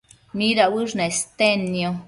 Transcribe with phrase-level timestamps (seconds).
[0.41, 1.95] midauësh nestednio?